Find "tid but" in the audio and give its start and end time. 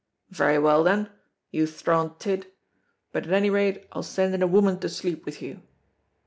2.17-3.27